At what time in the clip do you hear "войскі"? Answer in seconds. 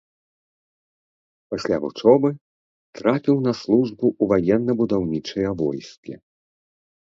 5.63-6.13